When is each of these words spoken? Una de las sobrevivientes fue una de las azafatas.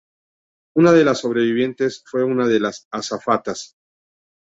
Una 0.75 0.93
de 0.93 1.05
las 1.05 1.19
sobrevivientes 1.19 2.03
fue 2.07 2.23
una 2.23 2.47
de 2.47 2.59
las 2.59 2.87
azafatas. 2.89 3.75